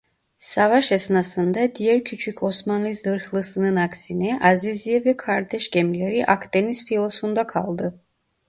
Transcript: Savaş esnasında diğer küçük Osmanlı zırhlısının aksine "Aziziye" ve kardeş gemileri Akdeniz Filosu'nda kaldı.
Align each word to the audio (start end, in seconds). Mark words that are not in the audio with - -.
Savaş 0.37 0.91
esnasında 0.91 1.75
diğer 1.75 2.03
küçük 2.03 2.43
Osmanlı 2.43 2.95
zırhlısının 2.95 3.75
aksine 3.75 4.39
"Aziziye" 4.43 5.05
ve 5.05 5.17
kardeş 5.17 5.69
gemileri 5.71 6.25
Akdeniz 6.25 6.85
Filosu'nda 6.85 7.47
kaldı. 7.47 7.99